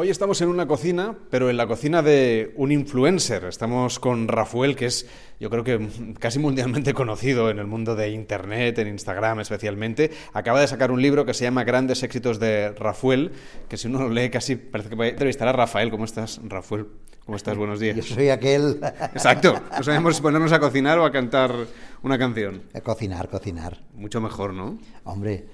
Hoy 0.00 0.10
estamos 0.10 0.40
en 0.42 0.48
una 0.48 0.68
cocina, 0.68 1.16
pero 1.28 1.50
en 1.50 1.56
la 1.56 1.66
cocina 1.66 2.02
de 2.02 2.52
un 2.54 2.70
influencer. 2.70 3.42
Estamos 3.46 3.98
con 3.98 4.28
Rafael, 4.28 4.76
que 4.76 4.86
es, 4.86 5.08
yo 5.40 5.50
creo 5.50 5.64
que 5.64 5.88
casi 6.20 6.38
mundialmente 6.38 6.94
conocido 6.94 7.50
en 7.50 7.58
el 7.58 7.66
mundo 7.66 7.96
de 7.96 8.10
Internet, 8.10 8.78
en 8.78 8.86
Instagram 8.86 9.40
especialmente. 9.40 10.12
Acaba 10.34 10.60
de 10.60 10.68
sacar 10.68 10.92
un 10.92 11.02
libro 11.02 11.26
que 11.26 11.34
se 11.34 11.42
llama 11.42 11.64
Grandes 11.64 12.04
éxitos 12.04 12.38
de 12.38 12.70
Rafael, 12.78 13.32
que 13.68 13.76
si 13.76 13.88
uno 13.88 13.98
lo 13.98 14.10
lee 14.10 14.30
casi 14.30 14.54
parece 14.54 14.88
que 14.88 14.94
va 14.94 15.06
a 15.06 15.08
entrevistar 15.08 15.48
a 15.48 15.52
Rafael. 15.52 15.90
¿Cómo 15.90 16.04
estás, 16.04 16.38
Rafael? 16.44 16.86
¿Cómo 17.26 17.34
estás? 17.34 17.56
Buenos 17.58 17.80
días. 17.80 17.96
Yo 17.96 18.04
soy 18.04 18.28
aquel... 18.28 18.78
Exacto. 19.14 19.60
No 19.76 19.82
sabemos 19.82 20.14
si 20.14 20.22
ponernos 20.22 20.52
a 20.52 20.60
cocinar 20.60 21.00
o 21.00 21.06
a 21.06 21.10
cantar 21.10 21.52
una 22.04 22.16
canción. 22.16 22.62
A 22.72 22.82
cocinar, 22.82 23.28
cocinar. 23.28 23.82
Mucho 23.94 24.20
mejor, 24.20 24.54
¿no? 24.54 24.78
Hombre, 25.02 25.46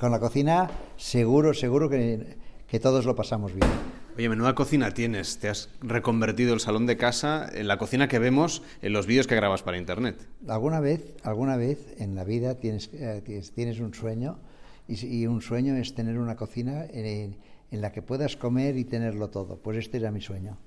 con 0.00 0.10
la 0.10 0.18
cocina 0.18 0.68
seguro, 0.96 1.54
seguro 1.54 1.88
que 1.88 2.47
que 2.68 2.78
todos 2.78 3.06
lo 3.06 3.16
pasamos 3.16 3.54
bien. 3.54 3.68
Oye, 4.16 4.28
menuda 4.28 4.54
cocina 4.54 4.92
tienes. 4.92 5.38
Te 5.38 5.48
has 5.48 5.70
reconvertido 5.80 6.52
el 6.52 6.60
salón 6.60 6.86
de 6.86 6.96
casa 6.96 7.48
en 7.52 7.68
la 7.68 7.78
cocina 7.78 8.08
que 8.08 8.18
vemos 8.18 8.62
en 8.82 8.92
los 8.92 9.06
vídeos 9.06 9.26
que 9.26 9.36
grabas 9.36 9.62
para 9.62 9.78
internet. 9.78 10.28
Alguna 10.46 10.80
vez, 10.80 11.14
alguna 11.22 11.56
vez 11.56 11.94
en 11.98 12.14
la 12.14 12.24
vida 12.24 12.56
tienes, 12.56 12.90
eh, 12.92 13.22
tienes, 13.54 13.80
un 13.80 13.94
sueño 13.94 14.38
y, 14.86 15.26
un 15.26 15.40
sueño 15.40 15.76
es 15.76 15.94
tener 15.94 16.18
una 16.18 16.36
cocina 16.36 16.84
en, 16.90 17.36
la 17.70 17.92
que 17.92 18.02
puedas 18.02 18.36
comer 18.36 18.76
y 18.76 18.84
tenerlo 18.84 19.30
todo. 19.30 19.58
Pues 19.58 19.78
este 19.78 19.98
era 19.98 20.10
mi 20.10 20.20
sueño. 20.20 20.58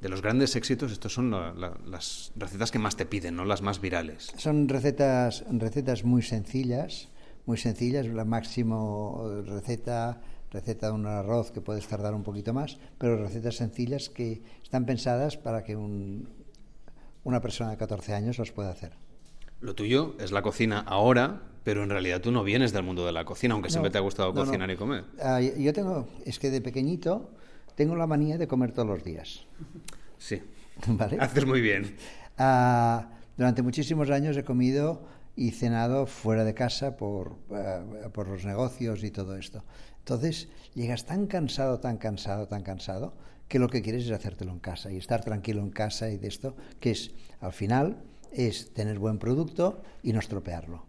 De 0.00 0.08
los 0.08 0.22
grandes 0.22 0.56
éxitos, 0.56 0.92
estos 0.92 1.12
son 1.12 1.30
las 1.30 2.32
recetas 2.36 2.70
que 2.70 2.78
más 2.78 2.96
te 2.96 3.06
piden, 3.06 3.36
¿no? 3.36 3.44
Las 3.44 3.62
más 3.62 3.80
virales. 3.80 4.32
Son 4.36 4.68
recetas, 4.68 5.44
recetas 5.50 6.04
muy 6.04 6.22
sencillas, 6.22 7.08
muy 7.46 7.56
sencillas. 7.56 8.06
La 8.06 8.24
máximo 8.24 9.42
receta 9.46 10.20
receta 10.50 10.88
de 10.88 10.92
un 10.92 11.06
arroz 11.06 11.50
que 11.50 11.60
puedes 11.60 11.86
tardar 11.86 12.14
un 12.14 12.22
poquito 12.22 12.52
más, 12.52 12.78
pero 12.98 13.16
recetas 13.16 13.56
sencillas 13.56 14.08
que 14.08 14.42
están 14.62 14.86
pensadas 14.86 15.36
para 15.36 15.64
que 15.64 15.76
una 15.76 17.40
persona 17.40 17.70
de 17.70 17.76
14 17.76 18.14
años 18.14 18.38
las 18.38 18.52
pueda 18.52 18.70
hacer. 18.70 18.92
Lo 19.60 19.74
tuyo 19.74 20.16
es 20.20 20.32
la 20.32 20.42
cocina 20.42 20.80
ahora, 20.80 21.42
pero 21.64 21.82
en 21.82 21.90
realidad 21.90 22.20
tú 22.20 22.30
no 22.30 22.44
vienes 22.44 22.72
del 22.72 22.82
mundo 22.82 23.06
de 23.06 23.12
la 23.12 23.24
cocina, 23.24 23.54
aunque 23.54 23.70
siempre 23.70 23.90
te 23.90 23.98
ha 23.98 24.02
gustado 24.02 24.32
cocinar 24.34 24.70
y 24.70 24.76
comer. 24.76 25.04
Ah, 25.20 25.40
yo 25.40 25.72
tengo, 25.72 26.08
es 26.24 26.38
que 26.38 26.50
de 26.50 26.60
pequeñito 26.60 27.30
tengo 27.74 27.96
la 27.96 28.06
manía 28.06 28.38
de 28.38 28.46
comer 28.46 28.72
todos 28.72 28.88
los 28.88 29.02
días. 29.02 29.46
Sí. 30.18 30.42
¿Vale? 30.86 31.18
Haces 31.20 31.46
muy 31.46 31.60
bien. 31.60 31.96
Ah, 32.38 33.12
durante 33.38 33.62
muchísimos 33.62 34.10
años 34.10 34.36
he 34.36 34.44
comido 34.44 35.00
y 35.36 35.52
cenado 35.52 36.04
fuera 36.04 36.44
de 36.44 36.52
casa 36.52 36.98
por, 36.98 37.36
eh, 37.50 38.10
por 38.12 38.28
los 38.28 38.44
negocios 38.44 39.02
y 39.04 39.10
todo 39.10 39.36
esto. 39.36 39.64
Entonces 40.06 40.46
llegas 40.74 41.04
tan 41.04 41.26
cansado, 41.26 41.80
tan 41.80 41.96
cansado, 41.96 42.46
tan 42.46 42.62
cansado, 42.62 43.12
que 43.48 43.58
lo 43.58 43.68
que 43.68 43.82
quieres 43.82 44.04
es 44.04 44.12
hacértelo 44.12 44.52
en 44.52 44.60
casa 44.60 44.92
y 44.92 44.98
estar 44.98 45.24
tranquilo 45.24 45.60
en 45.62 45.70
casa 45.70 46.08
y 46.10 46.16
de 46.16 46.28
esto, 46.28 46.54
que 46.78 46.92
es, 46.92 47.10
al 47.40 47.52
final, 47.52 48.04
es 48.30 48.72
tener 48.72 49.00
buen 49.00 49.18
producto 49.18 49.82
y 50.04 50.12
no 50.12 50.20
estropearlo. 50.20 50.86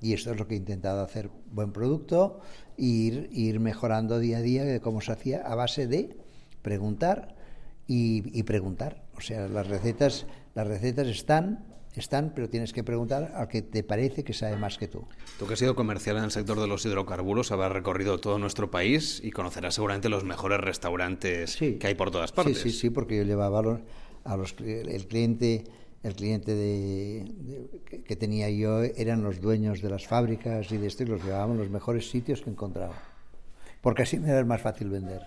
Y 0.00 0.12
esto 0.12 0.30
es 0.30 0.38
lo 0.38 0.46
que 0.46 0.54
he 0.54 0.58
intentado 0.58 1.02
hacer, 1.02 1.30
buen 1.50 1.72
producto 1.72 2.42
ir, 2.76 3.28
ir 3.32 3.58
mejorando 3.58 4.20
día 4.20 4.38
a 4.38 4.42
día 4.42 4.64
de 4.64 4.78
cómo 4.78 5.00
se 5.00 5.10
hacía 5.10 5.40
a 5.40 5.56
base 5.56 5.88
de 5.88 6.16
preguntar 6.62 7.34
y, 7.88 8.38
y 8.38 8.44
preguntar. 8.44 9.02
O 9.16 9.20
sea, 9.20 9.48
las 9.48 9.66
recetas, 9.66 10.26
las 10.54 10.68
recetas 10.68 11.08
están 11.08 11.64
están, 11.96 12.32
pero 12.34 12.48
tienes 12.48 12.72
que 12.72 12.84
preguntar 12.84 13.32
al 13.34 13.48
que 13.48 13.62
te 13.62 13.82
parece 13.82 14.22
que 14.22 14.32
sabe 14.32 14.56
más 14.56 14.78
que 14.78 14.86
tú. 14.86 15.04
Tú 15.38 15.46
que 15.46 15.54
has 15.54 15.58
sido 15.58 15.74
comercial 15.74 16.18
en 16.18 16.24
el 16.24 16.30
sector 16.30 16.60
de 16.60 16.66
los 16.66 16.84
hidrocarburos, 16.86 17.50
habrás 17.50 17.72
recorrido 17.72 18.18
todo 18.18 18.38
nuestro 18.38 18.70
país 18.70 19.20
y 19.24 19.30
conocerás 19.30 19.74
seguramente 19.74 20.08
los 20.08 20.24
mejores 20.24 20.60
restaurantes 20.60 21.56
que 21.56 21.78
hay 21.82 21.94
por 21.94 22.10
todas 22.10 22.32
partes. 22.32 22.58
Sí, 22.58 22.70
sí, 22.70 22.78
sí, 22.78 22.90
porque 22.90 23.16
yo 23.16 23.24
llevaba 23.24 23.58
a 24.24 24.36
los, 24.36 24.54
el 24.60 25.06
cliente 25.06 25.64
el 26.02 26.14
cliente 26.14 27.24
que 28.06 28.16
tenía 28.16 28.48
yo 28.48 28.82
eran 28.82 29.22
los 29.22 29.40
dueños 29.40 29.82
de 29.82 29.90
las 29.90 30.06
fábricas 30.06 30.72
y 30.72 30.78
de 30.78 30.86
esto 30.86 31.02
y 31.02 31.06
los 31.06 31.22
llevábamos 31.22 31.58
a 31.58 31.60
los 31.60 31.70
mejores 31.70 32.08
sitios 32.08 32.40
que 32.40 32.48
encontraba. 32.48 32.94
Porque 33.82 34.02
así 34.02 34.18
me 34.18 34.30
era 34.30 34.44
más 34.44 34.62
fácil 34.62 34.88
vender. 34.88 35.20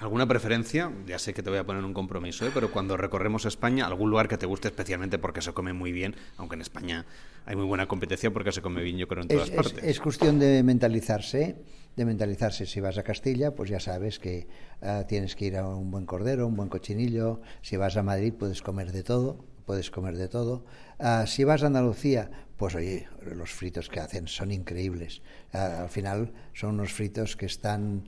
¿Alguna 0.00 0.26
preferencia? 0.26 0.90
Ya 1.06 1.18
sé 1.18 1.34
que 1.34 1.42
te 1.42 1.50
voy 1.50 1.58
a 1.58 1.66
poner 1.66 1.84
un 1.84 1.92
compromiso, 1.92 2.46
¿eh? 2.46 2.50
pero 2.54 2.70
cuando 2.70 2.96
recorremos 2.96 3.44
España, 3.44 3.86
algún 3.86 4.08
lugar 4.08 4.28
que 4.28 4.38
te 4.38 4.46
guste 4.46 4.68
especialmente 4.68 5.18
porque 5.18 5.42
se 5.42 5.52
come 5.52 5.74
muy 5.74 5.92
bien, 5.92 6.16
aunque 6.38 6.54
en 6.54 6.62
España 6.62 7.04
hay 7.44 7.54
muy 7.54 7.66
buena 7.66 7.86
competencia 7.86 8.30
porque 8.30 8.50
se 8.50 8.62
come 8.62 8.82
bien, 8.82 8.96
yo 8.96 9.06
creo, 9.06 9.22
en 9.22 9.28
todas 9.28 9.50
partes. 9.50 9.84
Es, 9.84 10.00
cuestión 10.00 10.38
de 10.38 10.62
mentalizarse, 10.62 11.56
de 11.96 12.04
mentalizarse. 12.06 12.64
Si 12.64 12.80
vas 12.80 12.96
a 12.96 13.02
Castilla, 13.02 13.54
pues 13.54 13.68
ya 13.68 13.78
sabes 13.78 14.18
que 14.18 14.48
ah, 14.80 15.04
tienes 15.06 15.36
que 15.36 15.44
ir 15.44 15.58
a 15.58 15.68
un 15.68 15.90
buen 15.90 16.06
cordero, 16.06 16.46
un 16.46 16.56
buen 16.56 16.70
cochinillo. 16.70 17.42
Si 17.60 17.76
vas 17.76 17.98
a 17.98 18.02
Madrid, 18.02 18.32
puedes 18.32 18.62
comer 18.62 18.92
de 18.92 19.02
todo, 19.02 19.44
puedes 19.66 19.90
comer 19.90 20.16
de 20.16 20.28
todo. 20.28 20.64
Ah, 20.98 21.26
si 21.26 21.44
vas 21.44 21.62
a 21.62 21.66
Andalucía, 21.66 22.30
pues 22.56 22.74
oye, 22.74 23.06
los 23.20 23.50
fritos 23.50 23.90
que 23.90 24.00
hacen 24.00 24.28
son 24.28 24.50
increíbles. 24.50 25.20
Ah, 25.52 25.82
al 25.82 25.90
final 25.90 26.32
son 26.54 26.70
unos 26.70 26.90
fritos 26.94 27.36
que 27.36 27.44
están 27.44 28.04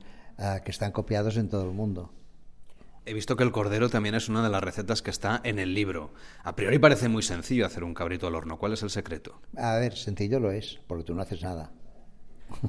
que 0.63 0.71
están 0.71 0.91
copiados 0.91 1.37
en 1.37 1.49
todo 1.49 1.63
el 1.63 1.71
mundo. 1.71 2.11
He 3.05 3.13
visto 3.13 3.35
que 3.35 3.43
el 3.43 3.51
cordero 3.51 3.89
también 3.89 4.15
es 4.15 4.29
una 4.29 4.43
de 4.43 4.49
las 4.49 4.63
recetas 4.63 5.01
que 5.01 5.09
está 5.09 5.41
en 5.43 5.59
el 5.59 5.73
libro. 5.73 6.11
A 6.43 6.55
priori 6.55 6.79
parece 6.79 7.09
muy 7.09 7.21
sencillo 7.21 7.65
hacer 7.65 7.83
un 7.83 7.93
cabrito 7.93 8.27
al 8.27 8.35
horno. 8.35 8.57
¿Cuál 8.57 8.73
es 8.73 8.83
el 8.83 8.89
secreto? 8.89 9.41
A 9.57 9.75
ver, 9.75 9.95
sencillo 9.95 10.39
lo 10.39 10.51
es, 10.51 10.79
porque 10.87 11.03
tú 11.03 11.13
no 11.13 11.21
haces 11.21 11.41
nada. 11.41 11.71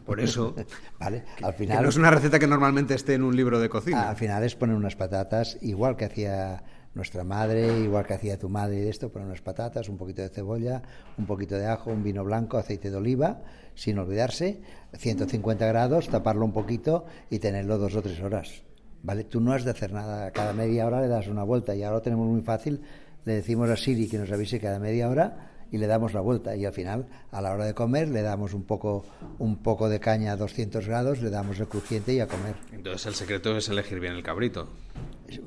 Por 0.05 0.19
eso, 0.19 0.57
vale, 0.99 1.25
al 1.43 1.55
final 1.55 1.83
no 1.83 1.89
es 1.89 1.97
una 1.97 2.11
receta 2.11 2.39
que 2.39 2.47
normalmente 2.47 2.95
esté 2.95 3.15
en 3.15 3.23
un 3.23 3.37
libro 3.37 3.61
de 3.61 3.69
cocina. 3.69 4.09
Al 4.11 4.17
final 4.17 4.43
es 4.43 4.57
poner 4.57 4.75
unas 4.75 4.97
patatas, 4.97 5.59
igual 5.61 5.97
que 5.97 6.07
hacía 6.07 6.65
nuestra 6.95 7.25
madre, 7.25 7.81
igual 7.81 8.07
que 8.07 8.15
hacía 8.15 8.39
tu 8.39 8.49
madre 8.49 8.89
esto, 8.89 9.11
poner 9.11 9.27
unas 9.27 9.43
patatas, 9.43 9.89
un 9.89 9.97
poquito 9.97 10.23
de 10.23 10.29
cebolla, 10.29 10.83
un 11.19 11.27
poquito 11.27 11.57
de 11.57 11.67
ajo, 11.67 11.91
un 11.91 12.03
vino 12.03 12.25
blanco, 12.25 12.57
aceite 12.57 12.91
de 12.91 12.97
oliva, 12.97 13.43
sin 13.75 13.99
olvidarse, 13.99 14.63
150 14.93 15.67
grados, 15.67 16.09
taparlo 16.09 16.45
un 16.45 16.53
poquito 16.53 17.07
y 17.31 17.41
tenerlo 17.41 17.79
dos 17.79 17.97
o 17.97 18.03
tres 18.03 18.21
horas. 18.21 18.63
¿Vale? 19.03 19.25
Tú 19.25 19.41
no 19.41 19.53
has 19.53 19.65
de 19.65 19.71
hacer 19.71 19.93
nada, 19.93 20.31
cada 20.31 20.53
media 20.53 20.87
hora 20.87 21.03
le 21.03 21.09
das 21.09 21.27
una 21.27 21.43
vuelta 21.43 21.75
y 21.75 21.83
ahora 21.83 22.01
tenemos 22.01 22.27
muy 22.27 22.43
fácil, 22.43 22.81
le 23.25 23.35
decimos 23.35 23.69
a 23.69 23.77
Siri 23.77 24.09
que 24.09 24.19
nos 24.19 24.31
avise 24.31 24.61
cada 24.61 24.79
media 24.79 25.09
hora 25.09 25.54
y 25.75 25.79
le 25.79 25.89
damos 25.89 26.15
la 26.15 26.21
vuelta 26.21 26.55
y 26.55 26.65
al 26.65 26.73
final 26.73 27.09
a 27.33 27.43
la 27.43 27.53
hora 27.53 27.65
de 27.65 27.75
comer 27.75 28.09
le 28.09 28.23
damos 28.23 28.55
un 28.55 28.63
poco 28.63 29.05
un 29.41 29.57
poco 29.57 29.89
de 29.89 29.99
caña 29.99 30.31
a 30.31 30.37
200 30.37 30.87
grados, 30.87 31.21
le 31.21 31.31
damos 31.31 31.59
el 31.59 31.67
crujiente 31.67 32.15
y 32.15 32.21
a 32.21 32.29
comer. 32.29 32.55
Entonces 32.71 33.07
el 33.07 33.15
secreto 33.17 33.57
es 33.57 33.69
elegir 33.69 33.99
bien 33.99 34.13
el 34.13 34.23
cabrito. 34.23 34.69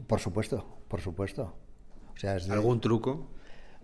Por 0.05 0.19
supuesto, 0.19 0.65
por 0.89 0.99
supuesto. 0.99 1.55
O 2.13 2.19
sea, 2.19 2.33
¿Algún 2.49 2.81
truco? 2.81 3.29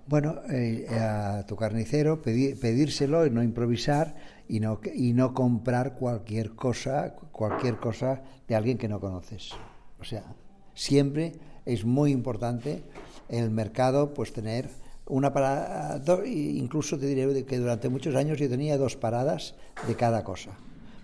Bueno, 0.05 0.41
eh, 0.51 0.85
a 0.89 1.45
tu 1.47 1.55
carnicero 1.55 2.21
pedírselo 2.21 3.25
y 3.25 3.29
no 3.29 3.41
improvisar 3.41 4.13
y 4.49 4.59
no, 4.59 4.81
y 4.93 5.13
no 5.13 5.33
comprar 5.33 5.93
cualquier 5.93 6.55
cosa, 6.55 7.15
cualquier 7.31 7.77
cosa 7.77 8.21
de 8.49 8.55
alguien 8.55 8.77
que 8.77 8.89
no 8.89 8.99
conoces. 8.99 9.51
O 9.97 10.03
sea, 10.03 10.25
siempre 10.73 11.31
es 11.65 11.85
muy 11.85 12.11
importante 12.11 12.83
en 13.29 13.45
el 13.45 13.49
mercado 13.49 14.13
pues 14.13 14.33
tener 14.33 14.82
una 15.05 15.33
parada, 15.33 16.01
incluso 16.25 16.97
te 16.97 17.05
diré 17.05 17.45
que 17.45 17.57
durante 17.57 17.89
muchos 17.89 18.15
años 18.15 18.39
yo 18.39 18.49
tenía 18.49 18.77
dos 18.77 18.95
paradas 18.95 19.55
de 19.87 19.95
cada 19.95 20.23
cosa. 20.23 20.51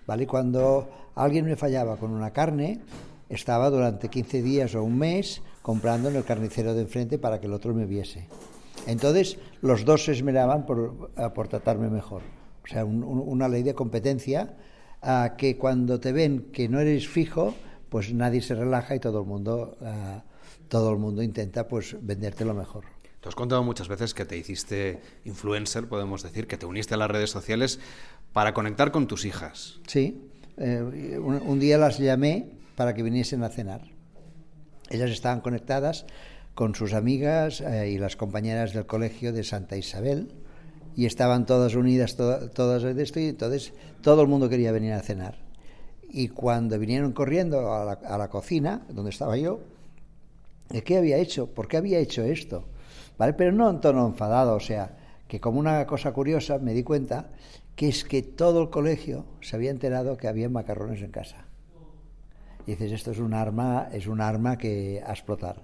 ¿Vale? 0.06 0.26
Cuando 0.26 0.88
alguien 1.14 1.44
me 1.44 1.56
fallaba 1.56 1.96
con 1.96 2.10
una 2.10 2.32
carne, 2.32 2.80
estaba 3.28 3.70
durante 3.70 4.08
15 4.08 4.42
días 4.42 4.74
o 4.74 4.82
un 4.82 4.98
mes 4.98 5.42
comprando 5.62 6.08
en 6.08 6.16
el 6.16 6.24
carnicero 6.24 6.74
de 6.74 6.82
enfrente 6.82 7.18
para 7.18 7.40
que 7.40 7.46
el 7.46 7.52
otro 7.52 7.74
me 7.74 7.86
viese. 7.86 8.26
Entonces, 8.86 9.38
los 9.60 9.84
dos 9.84 10.04
se 10.04 10.12
esmeraban 10.12 10.66
por, 10.66 11.10
por 11.34 11.48
tratarme 11.48 11.90
mejor. 11.90 12.22
O 12.64 12.66
sea, 12.66 12.84
una 12.84 13.48
ley 13.48 13.62
de 13.62 13.74
competencia 13.74 14.56
a 15.02 15.34
que 15.36 15.56
cuando 15.56 16.00
te 16.00 16.12
ven 16.12 16.50
que 16.52 16.68
no 16.68 16.80
eres 16.80 17.08
fijo, 17.08 17.54
pues 17.88 18.12
nadie 18.12 18.40
se 18.40 18.54
relaja 18.54 18.94
y 18.94 19.00
todo 19.00 19.20
el 19.20 19.26
mundo, 19.26 19.76
todo 20.68 20.92
el 20.92 20.98
mundo 20.98 21.22
intenta 21.22 21.68
pues 21.68 21.96
venderte 22.00 22.44
lo 22.44 22.54
mejor. 22.54 22.84
Te 23.20 23.28
has 23.28 23.34
contado 23.34 23.62
muchas 23.62 23.88
veces 23.88 24.14
que 24.14 24.24
te 24.24 24.38
hiciste 24.38 24.98
influencer, 25.26 25.86
podemos 25.86 26.22
decir, 26.22 26.46
que 26.46 26.56
te 26.56 26.64
uniste 26.64 26.94
a 26.94 26.96
las 26.96 27.10
redes 27.10 27.28
sociales 27.28 27.78
para 28.32 28.54
conectar 28.54 28.92
con 28.92 29.06
tus 29.06 29.26
hijas. 29.26 29.78
Sí, 29.86 30.30
eh, 30.56 31.18
un, 31.20 31.60
día 31.60 31.76
las 31.76 31.98
llamé 31.98 32.48
para 32.76 32.94
que 32.94 33.02
viniesen 33.02 33.42
a 33.42 33.50
cenar. 33.50 33.82
Ellas 34.88 35.10
estaban 35.10 35.42
conectadas 35.42 36.06
con 36.54 36.74
sus 36.74 36.94
amigas 36.94 37.60
eh, 37.60 37.90
y 37.90 37.98
las 37.98 38.16
compañeras 38.16 38.72
del 38.72 38.86
colegio 38.86 39.34
de 39.34 39.44
Santa 39.44 39.76
Isabel 39.76 40.32
y 40.96 41.04
estaban 41.04 41.44
todas 41.44 41.74
unidas, 41.74 42.16
todas 42.16 42.82
de 42.82 43.02
esto, 43.02 43.20
y 43.20 43.26
entonces 43.26 43.74
todo 44.00 44.22
el 44.22 44.28
mundo 44.28 44.48
quería 44.48 44.72
venir 44.72 44.94
a 44.94 45.00
cenar. 45.00 45.38
Y 46.08 46.28
cuando 46.28 46.78
vinieron 46.78 47.12
corriendo 47.12 47.72
a 47.72 47.84
la, 47.84 47.92
a 47.92 48.16
la 48.16 48.28
cocina, 48.28 48.86
donde 48.88 49.10
estaba 49.10 49.36
yo, 49.36 49.60
¿qué 50.84 50.96
había 50.96 51.18
hecho? 51.18 51.48
¿Por 51.48 51.68
qué 51.68 51.76
había 51.76 51.98
hecho 51.98 52.24
esto? 52.24 52.64
Pero 53.36 53.52
no 53.52 53.68
en 53.68 53.80
tono 53.80 54.06
enfadado, 54.06 54.54
o 54.54 54.60
sea, 54.60 54.96
que 55.28 55.40
como 55.40 55.60
una 55.60 55.86
cosa 55.86 56.12
curiosa 56.12 56.58
me 56.58 56.72
di 56.72 56.82
cuenta 56.82 57.30
que 57.76 57.88
es 57.88 58.04
que 58.04 58.22
todo 58.22 58.62
el 58.62 58.70
colegio 58.70 59.26
se 59.40 59.56
había 59.56 59.70
enterado 59.70 60.16
que 60.16 60.28
había 60.28 60.48
macarrones 60.48 61.02
en 61.02 61.10
casa. 61.10 61.44
dices, 62.66 62.92
esto 62.92 63.10
es 63.10 63.18
un 63.18 63.34
arma, 63.34 63.88
es 63.92 64.06
un 64.06 64.20
arma 64.20 64.56
que 64.56 65.02
a 65.06 65.10
explotar. 65.12 65.62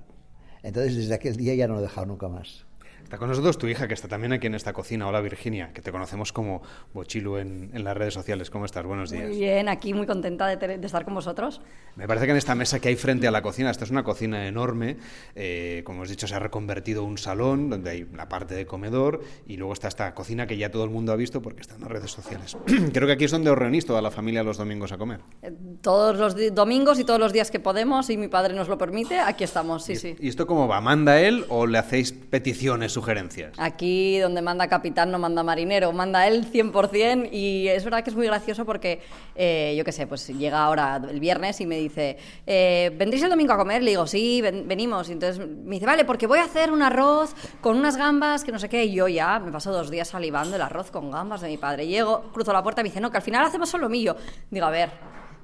Entonces, 0.63 0.97
desde 0.97 1.15
aquel 1.15 1.37
día 1.37 1.55
ya 1.55 1.69
no 1.69 1.75
lo 1.75 1.81
he 1.81 1.83
dejado 1.83 2.07
nunca 2.07 2.29
más. 2.29 2.67
Está 3.07 3.19
con 3.19 3.29
nosotros 3.29 3.57
tu 3.57 3.69
hija, 3.69 3.87
que 3.87 3.95
está 3.95 4.09
también 4.09 4.33
aquí 4.33 4.49
en 4.49 4.57
esta 4.57 4.73
cocina. 4.73 5.07
Hola 5.07 5.21
Virginia, 5.21 5.71
que 5.73 5.81
te 5.81 5.93
conocemos 5.93 6.33
como 6.33 6.63
Bochilu 6.93 7.37
en, 7.37 7.71
las 7.73 7.97
redes 7.97 8.13
sociales. 8.13 8.51
¿Cómo 8.51 8.65
estás? 8.65 8.85
Buenos 8.85 9.11
días. 9.11 9.29
Muy 9.29 9.39
bien, 9.39 9.69
aquí 9.69 9.95
muy 9.95 10.07
contenta 10.07 10.49
de, 10.49 10.85
estar 10.85 11.05
con 11.05 11.15
vosotros. 11.15 11.61
Me 11.95 12.09
parece 12.09 12.27
que 12.27 12.33
en 12.33 12.39
esta 12.39 12.57
mesa 12.57 12.81
que 12.81 12.89
hay 12.89 12.97
frente 12.97 13.29
a 13.29 13.31
la 13.31 13.43
cocina, 13.43 13.71
esta 13.71 13.85
es 13.85 13.93
una 13.93 14.03
cocina 14.03 14.49
enorme, 14.49 14.97
eh, 15.37 15.83
como 15.85 16.03
os 16.03 16.09
he 16.09 16.15
dicho, 16.15 16.27
se 16.27 16.35
ha 16.35 16.41
reconvertido 16.41 17.05
un 17.05 17.17
salón 17.17 17.71
donde 17.71 17.91
hay 17.91 18.09
la 18.13 18.29
parte 18.29 18.57
de 18.57 18.67
comedor 18.67 19.23
y 19.47 19.57
luego 19.57 19.73
está 19.73 19.87
esta 19.87 20.13
cocina 20.13 20.49
que 20.49 20.57
ya 20.57 20.73
todo 20.73 20.83
el 20.83 20.91
mundo 20.91 21.13
ha 21.13 21.17
visto 21.17 21.41
porque 21.41 21.61
está 21.61 21.77
en 21.77 21.83
las 21.83 21.91
redes 21.93 22.11
sociales. 22.11 22.57
Creo 22.93 23.07
que 23.07 23.13
aquí 23.13 23.27
es 23.27 23.31
donde 23.31 23.51
os 23.51 23.57
reunís 23.57 23.87
toda 23.87 24.03
la 24.03 24.11
familia 24.11 24.43
los 24.43 24.59
domingos 24.59 24.91
a 24.91 24.99
comer. 24.99 25.21
Eh, 25.43 25.53
todos 25.81 26.17
los 26.17 26.35
domingos 26.53 26.99
y 26.99 27.05
todos 27.05 27.21
los 27.21 27.33
días 27.33 27.53
que 27.53 27.61
podemos, 27.61 28.11
y 28.11 28.17
mi 28.17 28.27
padre 28.27 28.53
nos 28.53 28.67
lo 28.67 28.77
permite, 28.77 29.21
aquí 29.21 29.45
estamos, 29.45 29.85
sí, 29.85 29.95
sí. 29.95 30.17
¿Y 30.19 30.29
esto 30.29 30.49
cómo 30.49 30.67
va? 30.67 30.81
¿Manda 30.81 31.21
él 31.21 31.45
o 31.51 31.69
le 31.69 31.79
hacéis 31.79 32.11
peticiones? 32.11 32.96
Sugerencias. 32.97 33.53
Aquí 33.59 34.19
donde 34.21 34.41
manda 34.41 34.69
capitán 34.69 35.11
no 35.11 35.19
manda 35.19 35.43
marinero, 35.43 35.93
manda 35.93 36.27
él 36.27 36.51
100% 36.51 37.29
y 37.31 37.69
es 37.69 37.85
verdad 37.85 38.03
que 38.03 38.09
es 38.09 38.17
muy 38.17 38.27
gracioso 38.27 38.65
porque, 38.65 39.03
eh, 39.35 39.75
yo 39.77 39.85
qué 39.85 39.93
sé, 39.93 40.07
pues 40.07 40.27
llega 40.29 40.65
ahora 40.65 40.99
el 41.07 41.21
viernes 41.21 41.61
y 41.61 41.67
me 41.67 41.77
dice, 41.77 42.17
eh, 42.47 42.91
¿vendréis 42.97 43.23
el 43.23 43.29
domingo 43.29 43.53
a 43.53 43.59
comer? 43.59 43.83
Le 43.83 43.91
digo, 43.91 44.07
sí, 44.07 44.41
venimos. 44.41 45.11
Y 45.11 45.13
entonces 45.13 45.47
me 45.47 45.75
dice, 45.75 45.85
vale, 45.85 46.07
porque 46.07 46.27
voy 46.27 46.39
a 46.39 46.45
hacer 46.45 46.73
un 46.73 46.81
arroz 46.81 47.35
con 47.61 47.77
unas 47.77 47.99
gambas 47.99 48.45
que 48.45 48.51
no 48.51 48.59
sé 48.59 48.71
qué. 48.71 48.87
Y 48.87 48.95
yo 48.95 49.09
ya 49.09 49.41
me 49.41 49.53
paso 49.53 49.71
dos 49.71 49.91
días 49.91 50.09
salivando 50.09 50.57
el 50.57 50.63
arroz 50.63 50.91
con 50.91 51.11
gambas 51.11 51.43
de 51.43 51.49
mi 51.49 51.59
padre. 51.59 51.87
Llego, 51.87 52.23
cruzo 52.33 52.55
la 52.55 52.63
puerta 52.63 52.81
y 52.81 52.85
me 52.85 52.89
dice, 52.89 53.03
no, 53.03 53.11
que 53.11 53.19
al 53.19 53.23
final 53.23 53.45
hacemos 53.45 53.69
solo 53.69 53.91
mío. 53.91 54.17
Digo, 54.51 54.65
a 54.65 54.71
ver, 54.71 54.89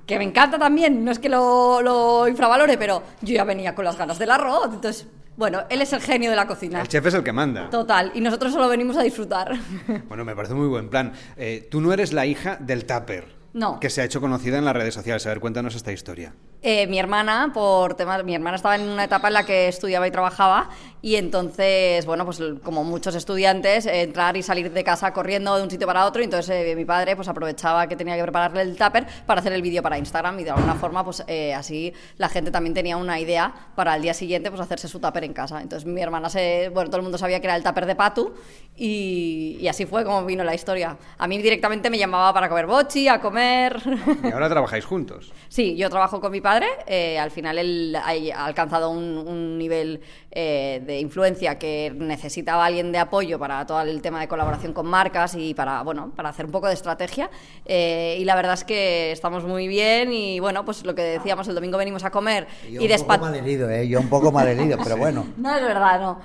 que 0.07 0.17
me 0.17 0.25
encanta 0.25 0.59
también, 0.59 1.05
no 1.05 1.11
es 1.13 1.19
que 1.19 1.29
lo, 1.29 1.83
lo 1.83 2.27
infravalore, 2.29 2.79
pero 2.79 3.03
yo 3.21 3.35
ya 3.35 3.45
venía 3.45 3.75
con 3.75 3.85
las 3.85 3.99
ganas 3.99 4.19
del 4.19 4.31
arroz. 4.31 4.71
Entonces, 4.73 5.07
bueno, 5.37 5.63
él 5.71 5.83
es 5.83 5.93
el 5.93 6.01
genio 6.01 6.31
de 6.31 6.37
la 6.37 6.47
cocina. 6.47 6.81
El 6.81 6.89
chef 6.89 7.07
es 7.07 7.15
el 7.15 7.23
que 7.23 7.33
manda. 7.33 7.71
Total, 7.71 8.13
y 8.15 8.21
nosotros 8.21 8.53
solo 8.53 8.69
venimos 8.69 8.97
a 8.97 9.03
disfrutar. 9.03 9.53
Bueno, 10.09 10.25
me 10.25 10.37
parece 10.37 10.55
muy 10.55 10.69
buen 10.69 10.89
plan. 10.89 11.13
Eh, 11.37 11.67
tú 11.71 11.81
no 11.81 11.93
eres 11.93 12.13
la 12.13 12.27
hija 12.27 12.57
del 12.61 12.85
tupper. 12.85 13.35
No. 13.55 13.81
Que 13.81 13.91
se 13.91 14.01
ha 14.03 14.05
hecho 14.05 14.21
conocida 14.21 14.59
en 14.59 14.65
las 14.65 14.75
redes 14.75 14.95
sociales. 14.95 15.27
A 15.27 15.31
ver, 15.31 15.41
cuéntanos 15.41 15.75
esta 15.75 15.93
historia. 15.93 16.35
Eh, 16.65 16.87
mi 16.87 17.01
hermana, 17.01 17.51
por 17.53 17.95
temas, 17.95 18.23
mi 18.23 18.37
hermana 18.37 18.55
estaba 18.55 18.77
en 18.77 18.89
una 18.89 19.03
etapa 19.03 19.27
en 19.27 19.35
la 19.35 19.45
que 19.45 19.67
estudiaba 19.67 20.07
y 20.07 20.13
trabajaba 20.13 20.71
y 21.05 21.17
entonces, 21.17 22.07
bueno, 22.07 22.25
pues 22.25 22.41
como 22.63 22.85
muchos 22.85 23.17
estudiantes, 23.17 23.87
entrar 23.87 24.37
y 24.37 24.45
salir 24.45 24.71
de 24.71 24.85
casa 24.85 25.13
corriendo 25.13 25.57
de 25.57 25.65
un 25.65 25.71
sitio 25.73 25.89
para 25.89 26.07
otro 26.07 26.23
y 26.23 26.27
entonces 26.27 26.55
eh, 26.55 26.77
mi 26.77 26.85
padre 26.85 27.17
pues 27.17 27.27
aprovechaba 27.27 27.89
que 27.89 27.97
tenía 27.97 28.15
que 28.15 28.23
prepararle 28.23 28.63
el 28.63 28.77
tupper 28.77 29.09
para 29.27 29.41
hacer 29.41 29.53
el 29.53 29.61
vídeo 29.61 29.83
para 29.83 29.99
Instagram 29.99 30.39
y 30.39 30.45
de 30.45 30.51
alguna 30.51 30.77
forma 30.77 31.05
pues 31.05 31.25
eh, 31.27 31.53
así 31.53 31.93
la 32.19 32.29
gente 32.29 32.53
también 32.53 32.75
tenía 32.75 32.97
una 32.97 33.19
idea 33.19 33.53
para 33.75 33.97
el 33.97 34.03
día 34.03 34.15
siguiente 34.15 34.49
pues 34.49 34.61
hacerse 34.61 34.87
su 34.87 35.01
tupper 35.01 35.25
en 35.25 35.33
casa. 35.33 35.61
Entonces 35.61 35.85
mi 35.85 36.01
hermana 36.01 36.31
se, 36.31 36.69
bueno, 36.73 36.89
todo 36.91 36.99
el 36.99 37.03
mundo 37.03 37.19
sabía 37.19 37.41
que 37.41 37.49
era 37.49 37.57
el 37.57 37.65
tupper 37.65 37.87
de 37.87 37.97
Patu 37.97 38.35
y, 38.77 39.59
y 39.61 39.67
así 39.67 39.85
fue 39.85 40.05
como 40.05 40.25
vino 40.25 40.45
la 40.45 40.55
historia. 40.55 40.97
A 41.19 41.27
mí 41.27 41.39
directamente 41.39 41.91
me 41.91 41.99
llamaba 41.99 42.33
para 42.33 42.49
comer 42.49 42.67
bochi, 42.67 43.09
a 43.09 43.21
comer 43.21 43.83
¿Y 44.23 44.31
ahora 44.31 44.49
trabajáis 44.49 44.85
juntos? 44.85 45.33
Sí, 45.53 45.77
yo 45.77 45.91
trabajo 45.91 46.19
con 46.19 46.33
mi 46.33 46.41
padre. 46.41 46.52
Eh, 46.87 47.19
al 47.19 47.31
final 47.31 47.59
él 47.59 47.97
ha 47.97 48.45
alcanzado 48.45 48.91
un, 48.91 49.59
nivel 49.59 50.01
eh, 50.31 50.83
de 50.85 50.99
influencia 50.99 51.59
que 51.59 51.93
necesitaba 51.95 52.67
alguien 52.67 52.93
de 52.93 52.99
apoyo 52.99 53.39
para 53.39 53.65
todo 53.67 53.81
el 53.83 54.03
tema 54.03 54.21
de 54.21 54.29
colaboración 54.29 54.73
con 54.73 54.87
marcas 54.87 55.35
y 55.35 55.55
para, 55.55 55.83
bueno, 55.83 56.13
para 56.15 56.31
hacer 56.31 56.47
un 56.47 56.53
poco 56.53 56.67
de 56.67 56.75
estrategia. 56.75 57.31
Eh, 57.65 58.17
y 58.19 58.25
la 58.25 58.35
verdad 58.35 58.55
es 58.55 58.65
que 58.65 59.13
estamos 59.13 59.45
muy 59.45 59.69
bien 59.69 60.13
y 60.13 60.41
bueno, 60.41 60.65
pues 60.65 60.85
lo 60.85 60.95
que 60.95 61.03
decíamos, 61.03 61.49
el 61.49 61.55
domingo 61.55 61.79
venimos 61.79 62.05
a 62.05 62.11
comer 62.11 62.47
yo 62.71 62.83
y 62.83 62.93
un 62.93 63.35
herido, 63.35 63.71
¿eh? 63.71 63.89
Yo 63.89 64.01
un 64.01 64.09
poco 64.09 64.33
mal 64.33 64.49
herido, 64.49 64.79
pero 64.83 64.97
bueno. 64.99 65.27
no 65.37 65.55
es 65.55 65.63
verdad, 65.63 66.01
no. 66.01 66.21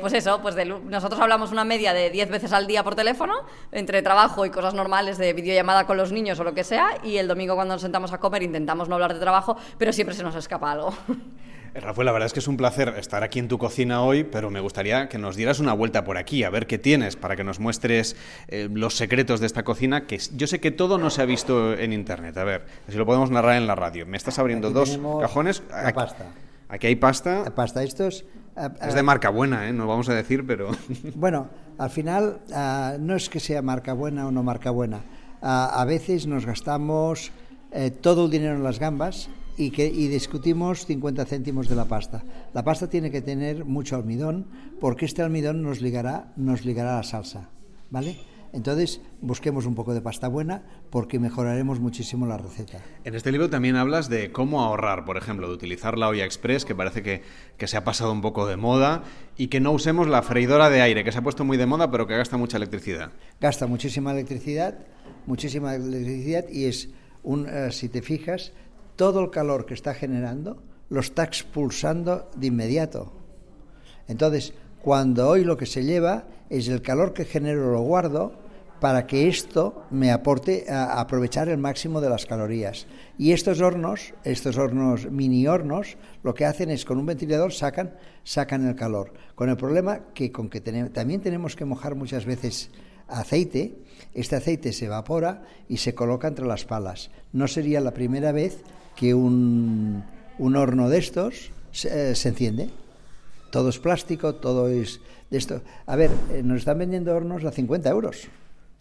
pues 0.00 0.12
eso, 0.12 0.40
pues 0.42 0.56
nosotros 0.84 1.20
hablamos 1.20 1.52
una 1.52 1.64
media 1.64 1.92
de 1.92 2.10
10 2.10 2.30
veces 2.30 2.52
al 2.52 2.66
día 2.66 2.84
por 2.84 2.94
teléfono, 2.94 3.34
entre 3.72 4.02
trabajo 4.02 4.44
y 4.44 4.50
cosas 4.50 4.74
normales 4.74 5.18
de 5.18 5.32
videollamada 5.32 5.86
con 5.86 5.96
los 5.96 6.12
niños 6.12 6.38
o 6.40 6.44
lo 6.44 6.54
que 6.54 6.64
sea, 6.64 6.98
y 7.02 7.16
el 7.16 7.28
domingo 7.28 7.54
cuando 7.54 7.74
nos 7.74 7.82
sentamos 7.82 8.12
a 8.12 8.18
comer 8.18 8.42
intentamos 8.42 8.88
no 8.88 8.96
hablar 8.96 9.14
de 9.14 9.20
trabajo, 9.20 9.55
pero 9.78 9.92
siempre 9.92 10.14
se 10.14 10.22
nos 10.22 10.34
escapa 10.34 10.72
algo. 10.72 10.94
Rafael, 11.80 12.06
la 12.06 12.12
verdad 12.12 12.26
es 12.26 12.32
que 12.32 12.40
es 12.40 12.48
un 12.48 12.56
placer 12.56 12.94
estar 12.96 13.22
aquí 13.22 13.38
en 13.38 13.48
tu 13.48 13.58
cocina 13.58 14.02
hoy, 14.02 14.24
pero 14.24 14.50
me 14.50 14.60
gustaría 14.60 15.08
que 15.08 15.18
nos 15.18 15.36
dieras 15.36 15.60
una 15.60 15.72
vuelta 15.72 16.04
por 16.04 16.16
aquí, 16.16 16.42
a 16.44 16.50
ver 16.50 16.66
qué 16.66 16.78
tienes, 16.78 17.16
para 17.16 17.36
que 17.36 17.44
nos 17.44 17.60
muestres 17.60 18.16
eh, 18.48 18.68
los 18.72 18.96
secretos 18.96 19.40
de 19.40 19.46
esta 19.46 19.62
cocina, 19.62 20.06
que 20.06 20.18
yo 20.34 20.46
sé 20.46 20.60
que 20.60 20.70
todo 20.70 20.98
no 20.98 21.10
se 21.10 21.22
ha 21.22 21.26
visto 21.26 21.74
en 21.74 21.92
Internet. 21.92 22.36
A 22.38 22.44
ver, 22.44 22.66
si 22.88 22.96
lo 22.96 23.04
podemos 23.04 23.30
narrar 23.30 23.56
en 23.56 23.66
la 23.66 23.74
radio. 23.74 24.06
Me 24.06 24.16
estás 24.16 24.38
abriendo 24.38 24.70
dos 24.70 24.98
cajones. 25.20 25.62
Aquí, 25.70 25.92
pasta. 25.92 26.24
Aquí 26.68 26.86
hay 26.86 26.96
pasta. 26.96 27.44
Pasta, 27.54 27.82
estos... 27.82 28.24
Es 28.80 28.94
de 28.94 29.02
marca 29.02 29.28
buena, 29.28 29.68
¿eh? 29.68 29.72
no 29.74 29.86
vamos 29.86 30.08
a 30.08 30.14
decir, 30.14 30.46
pero... 30.46 30.70
Bueno, 31.14 31.48
al 31.76 31.90
final 31.90 32.40
ah, 32.54 32.96
no 32.98 33.14
es 33.14 33.28
que 33.28 33.38
sea 33.38 33.60
marca 33.60 33.92
buena 33.92 34.26
o 34.26 34.30
no 34.30 34.42
marca 34.42 34.70
buena. 34.70 35.02
Ah, 35.42 35.70
a 35.74 35.84
veces 35.84 36.26
nos 36.26 36.46
gastamos 36.46 37.32
eh, 37.70 37.90
todo 37.90 38.24
el 38.24 38.30
dinero 38.30 38.54
en 38.54 38.64
las 38.64 38.78
gambas 38.78 39.28
y, 39.56 39.70
que, 39.70 39.86
y 39.86 40.08
discutimos 40.08 40.86
50 40.86 41.24
céntimos 41.24 41.68
de 41.68 41.76
la 41.76 41.86
pasta. 41.86 42.24
La 42.52 42.64
pasta 42.64 42.88
tiene 42.88 43.10
que 43.10 43.22
tener 43.22 43.64
mucho 43.64 43.96
almidón 43.96 44.46
porque 44.80 45.04
este 45.04 45.22
almidón 45.22 45.62
nos 45.62 45.80
ligará, 45.80 46.32
nos 46.36 46.64
ligará 46.64 46.94
a 46.94 46.96
la 46.98 47.02
salsa, 47.02 47.48
¿vale? 47.90 48.16
Entonces, 48.52 49.02
busquemos 49.20 49.66
un 49.66 49.74
poco 49.74 49.92
de 49.92 50.00
pasta 50.00 50.28
buena 50.28 50.62
porque 50.90 51.18
mejoraremos 51.18 51.78
muchísimo 51.78 52.26
la 52.26 52.38
receta. 52.38 52.78
En 53.04 53.14
este 53.14 53.30
libro 53.30 53.50
también 53.50 53.76
hablas 53.76 54.08
de 54.08 54.32
cómo 54.32 54.62
ahorrar, 54.62 55.04
por 55.04 55.18
ejemplo, 55.18 55.48
de 55.48 55.54
utilizar 55.54 55.98
la 55.98 56.08
olla 56.08 56.24
express, 56.24 56.64
que 56.64 56.74
parece 56.74 57.02
que, 57.02 57.22
que, 57.58 57.66
se 57.66 57.76
ha 57.76 57.84
pasado 57.84 58.12
un 58.12 58.22
poco 58.22 58.46
de 58.46 58.56
moda, 58.56 59.02
y 59.36 59.48
que 59.48 59.60
no 59.60 59.72
usemos 59.72 60.06
la 60.06 60.22
freidora 60.22 60.70
de 60.70 60.80
aire, 60.80 61.04
que 61.04 61.12
se 61.12 61.18
ha 61.18 61.22
puesto 61.22 61.44
muy 61.44 61.58
de 61.58 61.66
moda, 61.66 61.90
pero 61.90 62.06
que 62.06 62.16
gasta 62.16 62.38
mucha 62.38 62.56
electricidad. 62.56 63.12
Gasta 63.40 63.66
muchísima 63.66 64.12
electricidad, 64.12 64.78
muchísima 65.26 65.74
electricidad, 65.74 66.48
y 66.48 66.64
es, 66.64 66.88
un, 67.24 67.46
eh, 67.48 67.72
si 67.72 67.88
te 67.90 68.00
fijas, 68.00 68.52
todo 68.96 69.20
el 69.20 69.30
calor 69.30 69.66
que 69.66 69.74
está 69.74 69.94
generando 69.94 70.62
lo 70.88 71.00
está 71.00 71.24
expulsando 71.24 72.30
de 72.36 72.46
inmediato. 72.48 73.12
Entonces, 74.08 74.52
cuando 74.80 75.28
hoy 75.28 75.44
lo 75.44 75.56
que 75.56 75.66
se 75.66 75.84
lleva 75.84 76.24
es 76.48 76.68
el 76.68 76.82
calor 76.82 77.12
que 77.12 77.24
genero 77.24 77.72
lo 77.72 77.82
guardo 77.82 78.32
para 78.80 79.06
que 79.06 79.26
esto 79.28 79.84
me 79.90 80.12
aporte 80.12 80.66
a 80.68 81.00
aprovechar 81.00 81.48
el 81.48 81.58
máximo 81.58 82.00
de 82.00 82.10
las 82.10 82.26
calorías. 82.26 82.86
Y 83.18 83.32
estos 83.32 83.60
hornos, 83.60 84.14
estos 84.22 84.58
hornos 84.58 85.10
mini 85.10 85.46
hornos, 85.46 85.96
lo 86.22 86.34
que 86.34 86.44
hacen 86.44 86.70
es 86.70 86.84
con 86.84 86.98
un 86.98 87.06
ventilador 87.06 87.52
sacan 87.52 87.94
sacan 88.22 88.66
el 88.66 88.76
calor. 88.76 89.12
Con 89.34 89.48
el 89.48 89.56
problema 89.56 90.00
que 90.12 90.30
con 90.30 90.48
que 90.48 90.60
también 90.60 91.20
tenemos 91.20 91.56
que 91.56 91.64
mojar 91.64 91.94
muchas 91.94 92.26
veces 92.26 92.70
aceite, 93.08 93.74
este 94.14 94.36
aceite 94.36 94.72
se 94.72 94.86
evapora 94.86 95.42
y 95.68 95.78
se 95.78 95.94
coloca 95.94 96.28
entre 96.28 96.46
las 96.46 96.64
palas. 96.64 97.10
No 97.32 97.48
sería 97.48 97.80
la 97.80 97.92
primera 97.92 98.32
vez 98.32 98.58
que 98.94 99.14
un, 99.14 100.04
un 100.38 100.56
horno 100.56 100.88
de 100.88 100.98
estos 100.98 101.50
se, 101.72 102.10
eh, 102.10 102.14
se, 102.14 102.28
enciende. 102.28 102.70
Todo 103.50 103.68
es 103.68 103.78
plástico, 103.78 104.34
todo 104.34 104.68
es 104.68 105.00
de 105.30 105.38
esto. 105.38 105.62
A 105.86 105.96
ver, 105.96 106.10
eh, 106.32 106.42
nos 106.42 106.60
están 106.60 106.78
vendiendo 106.78 107.14
hornos 107.14 107.44
a 107.44 107.52
50 107.52 107.90
euros. 107.90 108.28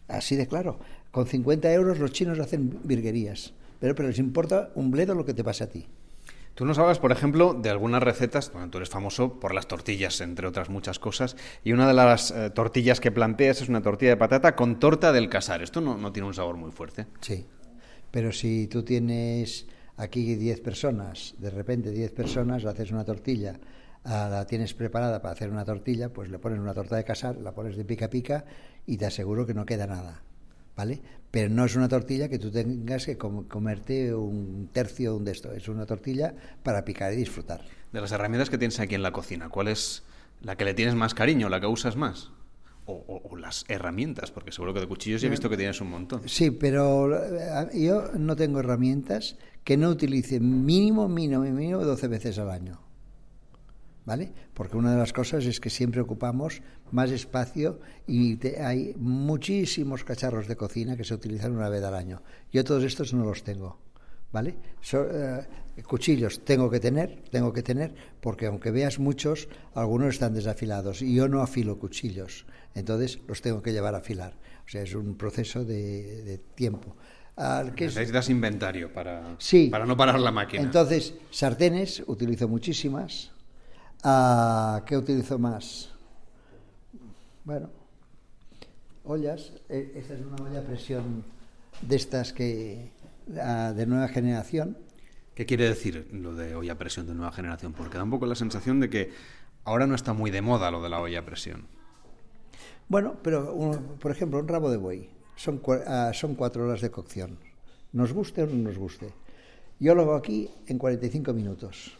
Así 0.07 0.35
de 0.35 0.47
claro. 0.47 0.79
Con 1.11 1.27
50 1.27 1.71
euros 1.73 1.99
los 1.99 2.11
chinos 2.11 2.39
hacen 2.39 2.79
virguerías. 2.83 3.53
Pero, 3.79 3.95
pero 3.95 4.09
les 4.09 4.19
importa 4.19 4.71
un 4.75 4.91
bledo 4.91 5.15
lo 5.15 5.25
que 5.25 5.33
te 5.33 5.43
pasa 5.43 5.65
a 5.65 5.67
ti. 5.67 5.85
Tú 6.55 6.63
nos 6.63 6.79
hablas, 6.79 6.99
por 6.99 7.11
ejemplo, 7.11 7.53
de 7.53 7.69
algunas 7.69 8.01
recetas, 8.01 8.49
bueno, 8.53 8.69
tú 8.69 8.77
eres 8.77 8.89
famoso 8.89 9.41
por 9.41 9.53
las 9.53 9.67
tortillas, 9.67 10.21
entre 10.21 10.47
otras 10.47 10.69
muchas 10.69 10.99
cosas, 10.99 11.35
y 11.65 11.73
una 11.73 11.85
de 11.85 11.93
las 11.93 12.31
eh, 12.31 12.49
tortillas 12.49 13.01
que 13.01 13.11
planteas 13.11 13.61
es 13.61 13.67
una 13.67 13.81
tortilla 13.81 14.11
de 14.11 14.17
patata 14.17 14.55
con 14.55 14.79
torta 14.79 15.11
del 15.11 15.27
casar. 15.27 15.61
Esto 15.61 15.81
no, 15.81 15.97
no 15.97 16.13
tiene 16.13 16.27
un 16.27 16.33
sabor 16.33 16.55
muy 16.55 16.71
fuerte. 16.71 17.07
Sí, 17.19 17.45
pero 18.09 18.31
si 18.31 18.67
tú 18.67 18.83
tienes 18.83 19.67
aquí 19.97 20.35
10 20.35 20.61
personas, 20.61 21.35
de 21.39 21.49
repente 21.49 21.91
10 21.91 22.13
personas, 22.13 22.63
haces 22.63 22.89
una 22.91 23.03
tortilla, 23.03 23.59
ah, 24.05 24.29
la 24.31 24.47
tienes 24.47 24.73
preparada 24.73 25.21
para 25.21 25.33
hacer 25.33 25.49
una 25.49 25.65
tortilla, 25.65 26.13
pues 26.13 26.29
le 26.29 26.39
pones 26.39 26.59
una 26.59 26.73
torta 26.73 26.95
de 26.95 27.03
casar, 27.03 27.35
la 27.35 27.53
pones 27.53 27.75
de 27.75 27.83
pica 27.83 28.09
pica 28.09 28.45
y 28.85 28.95
te 28.95 29.05
aseguro 29.05 29.45
que 29.45 29.53
no 29.53 29.65
queda 29.65 29.87
nada. 29.87 30.23
¿Vale? 30.75 31.01
Pero 31.31 31.49
no 31.49 31.65
es 31.65 31.75
una 31.75 31.89
tortilla 31.89 32.29
que 32.29 32.39
tú 32.39 32.51
tengas 32.51 33.05
que 33.05 33.17
comerte 33.17 34.13
un 34.13 34.69
tercio 34.71 35.19
de 35.19 35.31
esto, 35.31 35.51
es 35.51 35.67
una 35.67 35.85
tortilla 35.85 36.33
para 36.63 36.85
picar 36.85 37.13
y 37.13 37.17
disfrutar. 37.17 37.61
De 37.91 38.01
las 38.01 38.11
herramientas 38.11 38.49
que 38.49 38.57
tienes 38.57 38.79
aquí 38.79 38.95
en 38.95 39.03
la 39.03 39.11
cocina, 39.11 39.49
¿cuál 39.49 39.67
es 39.67 40.03
la 40.41 40.55
que 40.55 40.65
le 40.65 40.73
tienes 40.73 40.95
más 40.95 41.13
cariño, 41.13 41.49
la 41.49 41.59
que 41.59 41.67
usas 41.67 41.95
más? 41.95 42.31
O, 42.87 43.35
las 43.35 43.65
herramientas, 43.67 44.31
porque 44.31 44.51
seguro 44.51 44.73
que 44.73 44.79
de 44.79 44.87
cuchillos 44.87 45.19
ya 45.21 45.27
he 45.27 45.31
visto 45.31 45.49
que 45.49 45.57
tienes 45.57 45.81
un 45.81 45.89
montón. 45.89 46.21
Sí, 46.29 46.51
pero 46.51 47.17
eh, 47.17 47.69
yo 47.73 48.11
no 48.13 48.35
tengo 48.35 48.59
herramientas 48.59 49.37
que 49.63 49.75
no 49.75 49.89
utilice 49.89 50.39
mínimo, 50.39 51.09
mínimo, 51.09 51.41
mínimo 51.41 51.83
12 51.83 52.07
veces 52.07 52.37
al 52.37 52.51
año. 52.51 52.84
¿Vale? 54.05 54.31
Porque 54.53 54.77
una 54.77 54.91
de 54.91 54.99
las 54.99 55.11
cosas 55.13 55.45
es 55.45 55.59
que 55.59 55.71
siempre 55.71 55.99
ocupamos 55.99 56.61
más 56.91 57.09
espacio 57.09 57.79
y 58.05 58.37
hay 58.59 58.93
muchísimos 58.97 60.03
cacharros 60.03 60.47
de 60.47 60.55
cocina 60.55 60.95
que 60.95 61.03
se 61.03 61.15
utilizan 61.15 61.53
una 61.55 61.69
vez 61.69 61.83
al 61.83 61.95
año. 61.95 62.21
Yo 62.53 62.63
todos 62.63 62.83
estos 62.83 63.15
no 63.15 63.25
los 63.25 63.43
tengo, 63.43 63.79
¿vale? 64.31 64.57
So- 64.79 65.07
eh, 65.11 65.47
cuchillos 65.87 66.45
tengo 66.45 66.69
que 66.69 66.79
tener, 66.79 67.23
tengo 67.31 67.51
que 67.51 67.63
tener, 67.63 67.95
porque 68.21 68.45
aunque 68.45 68.69
veas 68.69 68.99
muchos, 68.99 69.49
algunos 69.73 70.09
están 70.13 70.35
desafilados 70.35 71.01
y 71.01 71.15
yo 71.15 71.27
no 71.27 71.41
afilo 71.41 71.79
cuchillos, 71.79 72.45
entonces 72.75 73.19
los 73.27 73.41
tengo 73.41 73.63
que 73.63 73.73
llevar 73.73 73.95
a 73.95 73.97
afilar. 73.97 74.37
O 74.67 74.69
sea, 74.69 74.83
es 74.83 74.93
un 74.93 75.15
proceso 75.17 75.65
de, 75.65 76.21
de 76.23 76.37
tiempo. 76.37 76.95
Al 77.37 77.73
que 77.73 77.85
es- 77.85 77.95
Necesitas 77.95 78.29
inventario 78.29 78.93
para, 78.93 79.35
Sí. 79.39 79.67
para 79.71 79.85
no 79.87 79.97
parar 79.97 80.19
la 80.19 80.31
máquina. 80.31 80.61
Entonces, 80.61 81.15
sartenes 81.31 82.03
utilizo 82.05 82.47
muchísimas. 82.47 83.31
Ah, 84.07 84.83
¿Qué 84.85 84.95
utilizo 84.97 85.39
más? 85.39 85.89
Bueno, 87.43 87.69
ollas. 89.03 89.51
Eh, 89.69 89.93
Esta 89.95 90.13
es 90.13 90.21
una 90.21 90.43
olla 90.43 90.59
a 90.59 90.63
presión 90.63 91.23
de 91.81 91.95
estas 91.95 92.31
que 92.33 92.91
ah, 93.41 93.73
de 93.75 93.85
nueva 93.87 94.07
generación. 94.07 94.77
¿Qué 95.33 95.45
quiere 95.47 95.67
decir 95.67 96.07
lo 96.13 96.35
de 96.35 96.55
olla 96.55 96.73
a 96.73 96.77
presión 96.77 97.07
de 97.07 97.15
nueva 97.15 97.31
generación? 97.31 97.73
Porque 97.73 97.97
da 97.97 98.03
un 98.03 98.11
poco 98.11 98.27
la 98.27 98.35
sensación 98.35 98.79
de 98.79 98.89
que 98.91 99.11
ahora 99.63 99.87
no 99.87 99.95
está 99.95 100.13
muy 100.13 100.29
de 100.29 100.41
moda 100.41 100.69
lo 100.69 100.83
de 100.83 100.89
la 100.89 101.01
olla 101.01 101.19
a 101.19 101.25
presión. 101.25 101.65
Bueno, 102.87 103.15
pero 103.23 103.53
uno- 103.55 103.81
por 103.99 104.11
ejemplo, 104.11 104.39
un 104.39 104.47
rabo 104.47 104.69
de 104.69 104.77
buey 104.77 105.09
son, 105.35 105.61
ah, 105.87 106.11
son 106.13 106.35
cuatro 106.35 106.65
horas 106.65 106.81
de 106.81 106.91
cocción. 106.91 107.39
Nos 107.91 108.13
guste 108.13 108.43
o 108.43 108.45
no 108.47 108.53
nos 108.69 108.77
guste. 108.77 109.09
Yo 109.79 109.95
lo 109.95 110.03
hago 110.03 110.15
aquí 110.15 110.47
en 110.67 110.77
45 110.77 111.33
minutos. 111.33 111.97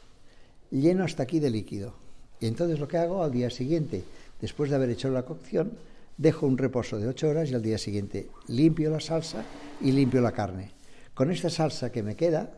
Lleno 0.72 1.04
hasta 1.04 1.24
aquí 1.24 1.40
de 1.40 1.50
líquido. 1.50 1.94
Y 2.40 2.48
entonces 2.48 2.80
lo 2.80 2.88
que 2.88 2.98
hago 2.98 3.24
al 3.24 3.32
día 3.32 3.50
siguiente, 3.50 4.04
después 4.42 4.70
de 4.70 4.76
haber 4.76 4.90
hecho 4.90 5.10
la 5.10 5.24
cocción, 5.24 5.74
dejo 6.18 6.46
un 6.46 6.58
reposo 6.58 7.00
de 7.00 7.08
8 7.08 7.30
horas 7.30 7.52
y 7.52 7.56
al 7.56 7.62
día 7.62 7.78
siguiente 7.78 8.30
limpio 8.48 8.90
la 8.90 9.00
salsa 9.00 9.44
y 9.82 9.92
limpio 9.92 10.22
la 10.22 10.32
carne. 10.32 10.72
Con 11.14 11.32
esta 11.32 11.50
salsa 11.50 11.92
que 11.92 12.04
me 12.04 12.16
queda, 12.16 12.52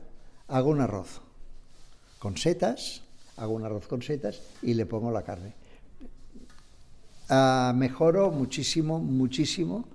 hago 0.47 0.69
un 0.69 0.81
arroz 0.81 1.21
con 2.19 2.37
setas, 2.37 3.03
hago 3.37 3.53
un 3.53 3.63
arroz 3.63 3.87
con 3.87 4.01
setas 4.01 4.41
y 4.61 4.73
le 4.73 4.85
pongo 4.85 5.11
la 5.11 5.23
carne. 5.23 5.53
Ah, 7.29 7.73
mejoro 7.75 8.31
muchísimo, 8.31 8.99
muchísimo 8.99 9.85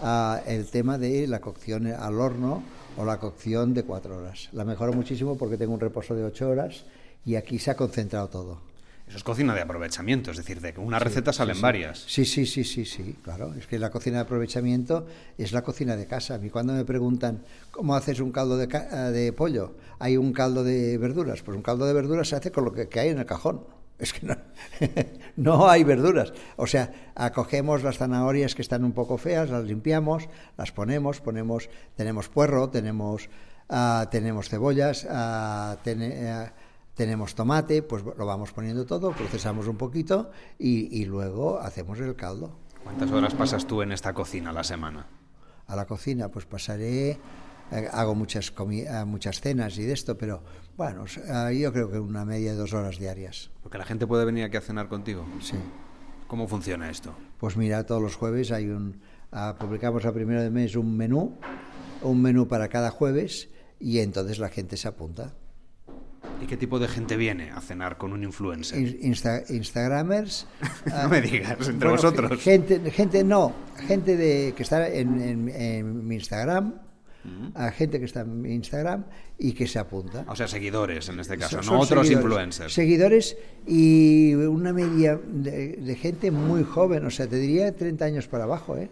ah, 0.00 0.40
el 0.46 0.66
tema 0.66 0.98
de 0.98 1.26
la 1.26 1.40
cocción 1.40 1.86
al 1.86 2.20
horno 2.20 2.62
o 2.96 3.04
la 3.04 3.18
cocción 3.18 3.74
de 3.74 3.84
cuatro 3.84 4.18
horas. 4.18 4.50
La 4.52 4.64
mejoro 4.64 4.92
muchísimo 4.92 5.36
porque 5.36 5.56
tengo 5.56 5.74
un 5.74 5.80
reposo 5.80 6.14
de 6.14 6.24
ocho 6.24 6.50
horas 6.50 6.84
y 7.24 7.36
aquí 7.36 7.58
se 7.58 7.70
ha 7.70 7.76
concentrado 7.76 8.28
todo. 8.28 8.72
Eso 9.08 9.16
es 9.18 9.24
cocina 9.24 9.54
de 9.54 9.60
aprovechamiento, 9.60 10.30
es 10.30 10.38
decir, 10.38 10.60
de 10.60 10.72
que 10.72 10.80
una 10.80 10.98
receta 10.98 11.32
salen 11.32 11.60
varias. 11.60 12.04
Sí, 12.06 12.24
sí, 12.24 12.46
sí, 12.46 12.64
sí, 12.64 12.86
sí, 12.86 13.16
claro. 13.22 13.52
Es 13.58 13.66
que 13.66 13.78
la 13.78 13.90
cocina 13.90 14.16
de 14.18 14.22
aprovechamiento 14.22 15.06
es 15.36 15.52
la 15.52 15.62
cocina 15.62 15.96
de 15.96 16.06
casa. 16.06 16.36
A 16.36 16.38
mí 16.38 16.48
cuando 16.48 16.72
me 16.72 16.84
preguntan 16.84 17.42
cómo 17.72 17.94
haces 17.94 18.20
un 18.20 18.32
caldo 18.32 18.56
de, 18.56 18.68
ca- 18.68 19.10
de 19.10 19.32
pollo, 19.34 19.74
hay 19.98 20.16
un 20.16 20.32
caldo 20.32 20.64
de 20.64 20.96
verduras. 20.98 21.42
Pues 21.42 21.56
un 21.56 21.62
caldo 21.62 21.84
de 21.84 21.92
verduras 21.92 22.28
se 22.28 22.36
hace 22.36 22.52
con 22.52 22.64
lo 22.64 22.72
que, 22.72 22.88
que 22.88 23.00
hay 23.00 23.08
en 23.10 23.18
el 23.18 23.26
cajón. 23.26 23.66
Es 23.98 24.14
que 24.14 24.26
no, 24.26 24.36
no 25.36 25.68
hay 25.68 25.84
verduras. 25.84 26.32
O 26.56 26.66
sea, 26.66 27.12
acogemos 27.14 27.82
las 27.82 27.98
zanahorias 27.98 28.54
que 28.54 28.62
están 28.62 28.82
un 28.82 28.92
poco 28.92 29.18
feas, 29.18 29.50
las 29.50 29.64
limpiamos, 29.64 30.28
las 30.56 30.72
ponemos, 30.72 31.20
ponemos, 31.20 31.68
tenemos 31.96 32.28
puerro, 32.28 32.70
tenemos, 32.70 33.28
ah, 33.68 34.08
tenemos 34.10 34.48
cebollas, 34.48 35.06
ah, 35.10 35.76
ah, 35.86 36.52
tenemos 36.94 37.34
tomate, 37.34 37.82
pues 37.82 38.02
lo 38.04 38.26
vamos 38.26 38.52
poniendo 38.52 38.84
todo, 38.86 39.12
procesamos 39.12 39.66
un 39.66 39.76
poquito 39.76 40.30
y, 40.58 41.00
y 41.00 41.04
luego 41.04 41.58
hacemos 41.58 41.98
el 42.00 42.14
caldo. 42.16 42.58
¿Cuántas 42.82 43.10
horas 43.10 43.34
pasas 43.34 43.66
tú 43.66 43.82
en 43.82 43.92
esta 43.92 44.12
cocina 44.12 44.50
a 44.50 44.52
la 44.52 44.64
semana? 44.64 45.06
A 45.66 45.76
la 45.76 45.86
cocina, 45.86 46.28
pues 46.28 46.44
pasaré, 46.46 47.18
eh, 47.70 47.88
hago 47.92 48.14
muchas, 48.14 48.52
eh, 48.70 49.04
muchas 49.06 49.40
cenas 49.40 49.78
y 49.78 49.84
de 49.84 49.92
esto, 49.92 50.18
pero 50.18 50.42
bueno, 50.76 51.04
eh, 51.06 51.58
yo 51.58 51.72
creo 51.72 51.90
que 51.90 51.98
una 51.98 52.24
media 52.24 52.52
de 52.52 52.58
dos 52.58 52.72
horas 52.74 52.98
diarias. 52.98 53.50
Porque 53.62 53.78
la 53.78 53.84
gente 53.84 54.06
puede 54.06 54.24
venir 54.24 54.44
aquí 54.44 54.56
a 54.56 54.60
cenar 54.60 54.88
contigo. 54.88 55.24
Sí. 55.40 55.56
¿Cómo 56.26 56.48
funciona 56.48 56.90
esto? 56.90 57.14
Pues 57.38 57.56
mira, 57.56 57.84
todos 57.86 58.02
los 58.02 58.16
jueves 58.16 58.50
hay 58.52 58.68
un, 58.68 59.00
ah, 59.30 59.56
publicamos 59.58 60.04
a 60.04 60.12
primero 60.12 60.42
de 60.42 60.50
mes 60.50 60.76
un 60.76 60.96
menú, 60.96 61.38
un 62.02 62.20
menú 62.20 62.48
para 62.48 62.68
cada 62.68 62.90
jueves 62.90 63.48
y 63.78 64.00
entonces 64.00 64.38
la 64.38 64.48
gente 64.48 64.76
se 64.76 64.88
apunta. 64.88 65.34
¿Y 66.42 66.46
qué 66.46 66.56
tipo 66.56 66.78
de 66.78 66.88
gente 66.88 67.16
viene 67.16 67.50
a 67.50 67.60
cenar 67.60 67.96
con 67.98 68.12
un 68.12 68.24
influencer? 68.24 68.78
In- 68.80 69.12
Insta- 69.14 69.44
Instagramers. 69.48 70.46
No 70.86 71.08
me 71.08 71.20
digas, 71.20 71.68
entre 71.68 71.88
vosotros. 71.88 72.40
Gente, 72.40 72.90
gente 72.90 73.22
no, 73.24 73.52
gente 73.86 74.16
de, 74.16 74.52
que 74.56 74.62
está 74.62 74.88
en, 74.88 75.20
en- 75.20 75.48
en 75.48 76.06
mi 76.06 76.16
Instagram, 76.16 76.74
a 77.54 77.70
gente 77.70 78.00
que 78.00 78.06
está 78.06 78.22
en 78.22 78.40
mi 78.42 78.52
Instagram 78.52 79.04
y 79.38 79.52
que 79.52 79.68
se 79.68 79.78
apunta. 79.78 80.24
O 80.26 80.34
sea, 80.34 80.48
seguidores 80.48 81.08
en 81.08 81.20
este 81.20 81.38
caso, 81.38 81.62
Son- 81.62 81.66
no 81.66 81.72
son 81.72 81.80
otros 81.82 82.06
seguidores. 82.08 82.24
influencers. 82.26 82.72
Seguidores 82.74 83.36
y 83.66 84.34
una 84.34 84.72
media 84.72 85.20
de, 85.24 85.76
de 85.76 85.94
gente 85.94 86.30
muy 86.32 86.64
joven, 86.64 87.06
o 87.06 87.10
sea, 87.10 87.28
te 87.28 87.36
diría 87.36 87.74
30 87.76 88.04
años 88.04 88.26
para 88.26 88.44
abajo, 88.44 88.76
¿eh? 88.76 88.90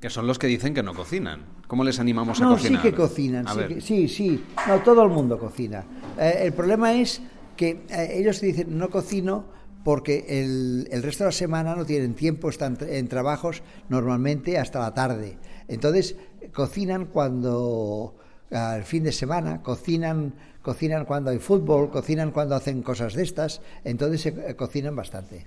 Que 0.00 0.08
son 0.08 0.26
los 0.26 0.38
que 0.38 0.46
dicen 0.46 0.72
que 0.72 0.82
no 0.82 0.94
cocinan. 0.94 1.44
¿Cómo 1.68 1.84
les 1.84 2.00
animamos 2.00 2.40
a 2.40 2.44
No, 2.44 2.50
cocinar? 2.52 2.82
sí 2.82 2.88
que 2.90 2.96
cocinan, 2.96 3.46
A 3.46 3.52
sí, 3.52 3.58
ver, 3.58 3.68
que- 3.68 3.80
sí, 3.82 4.08
sí. 4.08 4.44
No, 4.66 4.78
todo 4.80 5.02
el 5.02 5.10
mundo 5.10 5.38
cocina. 5.38 5.84
Eh, 6.18 6.38
el 6.44 6.52
problema 6.54 6.94
es 6.94 7.20
que 7.56 7.84
eh, 7.90 8.12
ellos 8.14 8.40
dicen 8.40 8.78
no 8.78 8.88
cocino 8.88 9.44
porque 9.84 10.24
el, 10.28 10.88
el 10.90 11.02
resto 11.02 11.24
de 11.24 11.28
la 11.28 11.32
semana 11.32 11.76
no 11.76 11.84
tienen 11.84 12.14
tiempo, 12.14 12.48
están 12.48 12.78
en 12.80 13.08
trabajos 13.08 13.62
normalmente 13.90 14.58
hasta 14.58 14.80
la 14.80 14.94
tarde. 14.94 15.36
Entonces 15.68 16.16
cocinan 16.54 17.06
cuando 17.06 18.16
al 18.50 18.84
fin 18.84 19.04
de 19.04 19.12
semana, 19.12 19.62
cocinan, 19.62 20.34
cocinan 20.62 21.04
cuando 21.04 21.30
hay 21.30 21.38
fútbol, 21.38 21.90
cocinan 21.90 22.30
cuando 22.30 22.54
hacen 22.56 22.82
cosas 22.82 23.14
de 23.14 23.22
estas, 23.22 23.60
entonces 23.84 24.26
eh, 24.26 24.54
cocinan 24.56 24.96
bastante. 24.96 25.46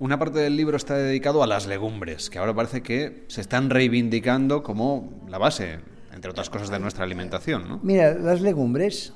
Una 0.00 0.18
parte 0.18 0.38
del 0.38 0.56
libro 0.56 0.78
está 0.78 0.94
dedicado 0.96 1.42
a 1.42 1.46
las 1.46 1.66
legumbres, 1.66 2.30
que 2.30 2.38
ahora 2.38 2.54
parece 2.54 2.82
que 2.82 3.26
se 3.28 3.42
están 3.42 3.68
reivindicando 3.68 4.62
como 4.62 5.20
la 5.28 5.36
base, 5.36 5.80
entre 6.14 6.30
otras 6.30 6.48
cosas, 6.48 6.70
de 6.70 6.78
nuestra 6.78 7.04
alimentación, 7.04 7.68
¿no? 7.68 7.80
Mira, 7.82 8.14
las 8.14 8.40
legumbres 8.40 9.12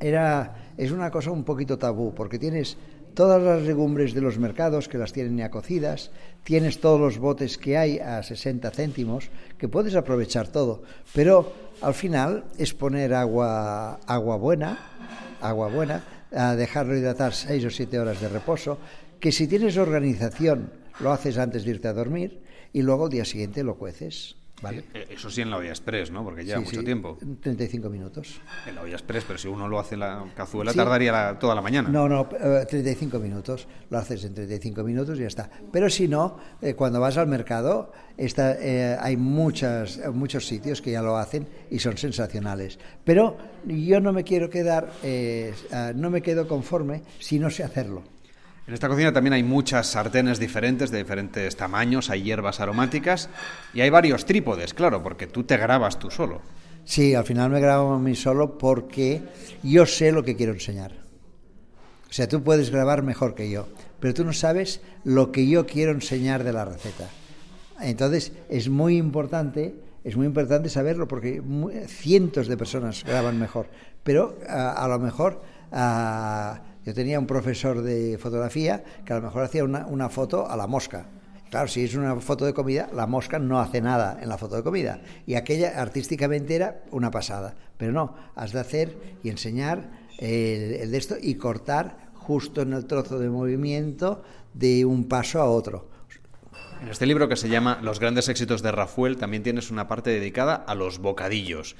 era, 0.00 0.72
es 0.78 0.92
una 0.92 1.10
cosa 1.10 1.30
un 1.30 1.44
poquito 1.44 1.76
tabú, 1.76 2.14
porque 2.14 2.38
tienes 2.38 2.78
todas 3.12 3.42
las 3.42 3.60
legumbres 3.60 4.14
de 4.14 4.22
los 4.22 4.38
mercados 4.38 4.88
que 4.88 4.96
las 4.96 5.12
tienen 5.12 5.36
ya 5.36 5.50
cocidas, 5.50 6.10
tienes 6.42 6.80
todos 6.80 6.98
los 6.98 7.18
botes 7.18 7.58
que 7.58 7.76
hay 7.76 7.98
a 7.98 8.22
60 8.22 8.70
céntimos, 8.70 9.28
que 9.58 9.68
puedes 9.68 9.94
aprovechar 9.94 10.48
todo, 10.48 10.84
pero 11.14 11.52
al 11.82 11.92
final 11.92 12.44
es 12.56 12.72
poner 12.72 13.12
agua, 13.12 14.00
agua 14.06 14.36
buena, 14.36 14.78
agua 15.42 15.68
buena, 15.68 16.02
dejarlo 16.56 16.96
hidratar 16.96 17.34
6 17.34 17.66
o 17.66 17.70
7 17.70 17.98
horas 17.98 18.22
de 18.22 18.28
reposo, 18.30 18.78
que 19.20 19.32
si 19.32 19.46
tienes 19.46 19.76
organización 19.76 20.72
lo 21.00 21.12
haces 21.12 21.38
antes 21.38 21.64
de 21.64 21.70
irte 21.72 21.88
a 21.88 21.92
dormir 21.92 22.42
y 22.72 22.82
luego 22.82 23.04
al 23.04 23.10
día 23.10 23.24
siguiente 23.24 23.62
lo 23.64 23.76
cueces, 23.76 24.36
¿vale? 24.62 24.84
Eh, 24.94 25.06
Eso 25.10 25.30
sí 25.30 25.40
en 25.40 25.50
la 25.50 25.56
olla 25.56 25.70
express, 25.70 26.10
¿no? 26.10 26.22
Porque 26.22 26.44
lleva 26.44 26.58
Sí, 26.60 26.64
mucho 26.66 26.80
sí, 26.80 26.84
tiempo. 26.84 27.18
35 27.42 27.88
minutos. 27.88 28.40
En 28.66 28.74
la 28.74 28.82
olla 28.82 28.92
express, 28.94 29.24
pero 29.26 29.38
si 29.38 29.48
uno 29.48 29.66
lo 29.68 29.78
hace 29.80 29.94
en 29.94 30.00
la 30.00 30.24
cazuela 30.36 30.72
Sí. 30.72 30.76
tardaría 30.78 31.10
la- 31.12 31.38
toda 31.38 31.54
la 31.54 31.62
mañana. 31.62 31.88
No, 31.88 32.08
no, 32.08 32.28
eh, 32.38 32.66
35 32.68 33.18
minutos. 33.18 33.66
Lo 33.88 33.98
haces 33.98 34.24
en 34.24 34.34
35 34.34 34.84
minutos 34.84 35.18
y 35.18 35.22
ya 35.22 35.28
está. 35.28 35.50
Pero 35.72 35.88
si 35.90 36.06
no, 36.06 36.36
eh, 36.60 36.74
cuando 36.74 37.00
vas 37.00 37.16
al 37.16 37.26
mercado, 37.26 37.92
está, 38.18 38.56
eh, 38.60 38.96
hay 39.00 39.16
muchas, 39.16 39.96
eh, 39.98 40.10
muchos 40.10 40.46
sitios 40.46 40.80
que 40.82 40.92
ya 40.92 41.02
lo 41.02 41.16
hacen 41.16 41.46
y 41.70 41.78
son 41.78 41.96
sensacionales. 41.96 42.78
Pero 43.04 43.36
yo 43.66 44.00
no 44.00 44.12
me 44.12 44.22
quiero 44.24 44.48
quedar, 44.50 44.92
eh, 45.02 45.52
no 45.94 46.10
me 46.10 46.20
quedo 46.22 46.46
conforme 46.46 47.02
si 47.18 47.38
no 47.38 47.48
sé 47.50 47.64
hacerlo. 47.64 48.02
En 48.70 48.74
esta 48.74 48.86
cocina 48.86 49.12
también 49.12 49.32
hay 49.32 49.42
muchas 49.42 49.88
sartenes 49.88 50.38
diferentes, 50.38 50.92
de 50.92 50.98
diferentes 50.98 51.56
tamaños, 51.56 52.08
hay 52.08 52.22
hierbas 52.22 52.60
aromáticas 52.60 53.28
y 53.74 53.80
hay 53.80 53.90
varios 53.90 54.24
trípodes, 54.26 54.74
claro, 54.74 55.02
porque 55.02 55.26
tú 55.26 55.42
te 55.42 55.56
grabas 55.56 55.98
tú 55.98 56.08
solo. 56.08 56.40
Sí, 56.84 57.16
al 57.16 57.24
final 57.24 57.50
me 57.50 57.58
grabo 57.58 57.94
a 57.94 57.98
mí 57.98 58.14
solo 58.14 58.58
porque 58.58 59.22
yo 59.64 59.86
sé 59.86 60.12
lo 60.12 60.22
que 60.22 60.36
quiero 60.36 60.52
enseñar. 60.52 60.92
O 62.08 62.12
sea, 62.12 62.28
tú 62.28 62.44
puedes 62.44 62.70
grabar 62.70 63.02
mejor 63.02 63.34
que 63.34 63.50
yo, 63.50 63.66
pero 63.98 64.14
tú 64.14 64.24
no 64.24 64.32
sabes 64.32 64.82
lo 65.02 65.32
que 65.32 65.48
yo 65.48 65.66
quiero 65.66 65.90
enseñar 65.90 66.44
de 66.44 66.52
la 66.52 66.64
receta. 66.64 67.08
Entonces, 67.80 68.30
es 68.48 68.68
muy 68.68 68.98
importante, 68.98 69.74
es 70.04 70.16
muy 70.16 70.26
importante 70.26 70.68
saberlo 70.68 71.08
porque 71.08 71.42
cientos 71.88 72.46
de 72.46 72.56
personas 72.56 73.02
graban 73.02 73.36
mejor, 73.36 73.66
pero 74.04 74.38
a, 74.48 74.86
lo 74.86 75.00
mejor 75.00 75.42
yo 76.84 76.94
tenía 76.94 77.18
un 77.18 77.26
profesor 77.26 77.82
de 77.82 78.16
fotografía 78.18 78.82
que 79.04 79.12
a 79.12 79.16
lo 79.16 79.22
mejor 79.22 79.44
hacía 79.44 79.64
una, 79.64 79.86
una 79.86 80.08
foto 80.08 80.48
a 80.48 80.56
la 80.56 80.66
mosca. 80.66 81.06
Claro, 81.50 81.66
si 81.66 81.82
es 81.82 81.94
una 81.94 82.14
foto 82.20 82.46
de 82.46 82.54
comida, 82.54 82.88
la 82.94 83.06
mosca 83.06 83.38
no 83.38 83.60
hace 83.60 83.80
nada 83.80 84.18
en 84.22 84.28
la 84.28 84.38
foto 84.38 84.56
de 84.56 84.62
comida. 84.62 85.00
Y 85.26 85.34
aquella 85.34 85.80
artísticamente 85.80 86.54
era 86.54 86.84
una 86.92 87.10
pasada. 87.10 87.56
Pero 87.76 87.92
no, 87.92 88.14
has 88.36 88.52
de 88.52 88.60
hacer 88.60 88.96
y 89.22 89.30
enseñar 89.30 89.90
el, 90.18 90.74
el 90.74 90.90
de 90.92 90.96
esto 90.96 91.16
y 91.20 91.34
cortar 91.34 92.10
justo 92.14 92.62
en 92.62 92.72
el 92.72 92.86
trozo 92.86 93.18
de 93.18 93.28
movimiento 93.28 94.22
de 94.54 94.84
un 94.84 95.08
paso 95.08 95.40
a 95.40 95.50
otro. 95.50 95.89
En 96.82 96.88
este 96.88 97.04
libro 97.04 97.28
que 97.28 97.36
se 97.36 97.50
llama 97.50 97.78
Los 97.82 98.00
grandes 98.00 98.30
éxitos 98.30 98.62
de 98.62 98.72
Rafael 98.72 99.18
también 99.18 99.42
tienes 99.42 99.70
una 99.70 99.86
parte 99.86 100.08
dedicada 100.08 100.54
a 100.54 100.74
los 100.74 100.98
bocadillos, 100.98 101.76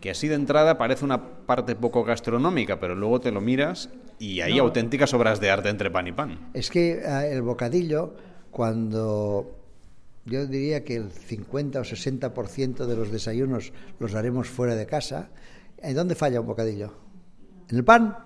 que 0.00 0.10
así 0.10 0.28
de 0.28 0.36
entrada 0.36 0.78
parece 0.78 1.04
una 1.04 1.44
parte 1.44 1.74
poco 1.74 2.04
gastronómica, 2.04 2.78
pero 2.78 2.94
luego 2.94 3.20
te 3.20 3.32
lo 3.32 3.40
miras 3.40 3.90
y 4.20 4.42
hay 4.42 4.60
auténticas 4.60 5.12
obras 5.12 5.40
de 5.40 5.50
arte 5.50 5.70
entre 5.70 5.90
pan 5.90 6.06
y 6.06 6.12
pan. 6.12 6.50
Es 6.54 6.70
que 6.70 6.92
eh, 6.92 7.32
el 7.32 7.42
bocadillo, 7.42 8.14
cuando 8.52 9.58
yo 10.24 10.46
diría 10.46 10.84
que 10.84 10.96
el 10.96 11.10
50 11.10 11.80
o 11.80 11.82
60% 11.82 12.86
de 12.86 12.96
los 12.96 13.10
desayunos 13.10 13.72
los 13.98 14.14
haremos 14.14 14.48
fuera 14.48 14.76
de 14.76 14.86
casa, 14.86 15.30
¿en 15.78 15.96
dónde 15.96 16.14
falla 16.14 16.40
un 16.40 16.46
bocadillo? 16.46 16.94
¿En 17.70 17.78
el 17.78 17.84
pan? 17.84 18.16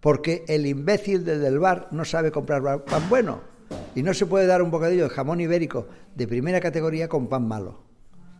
Porque 0.00 0.44
el 0.48 0.66
imbécil 0.66 1.24
del 1.24 1.60
bar 1.60 1.88
no 1.92 2.04
sabe 2.04 2.32
comprar 2.32 2.84
pan 2.84 3.08
bueno. 3.08 3.55
Y 3.96 4.02
no 4.02 4.12
se 4.12 4.26
puede 4.26 4.46
dar 4.46 4.60
un 4.60 4.70
bocadillo 4.70 5.04
de 5.04 5.08
jamón 5.08 5.40
ibérico 5.40 5.88
de 6.14 6.28
primera 6.28 6.60
categoría 6.60 7.08
con 7.08 7.28
pan 7.28 7.48
malo. 7.48 7.82